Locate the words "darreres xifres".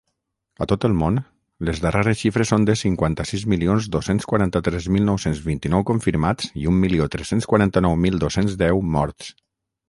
1.83-2.49